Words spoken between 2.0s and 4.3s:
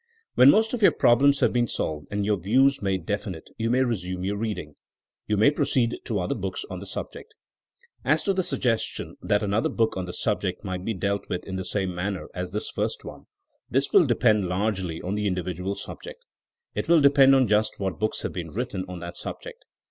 and your views made definite you may resume